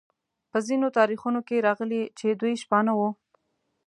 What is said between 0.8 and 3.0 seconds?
تاریخونو کې راغلي چې دوی شپانه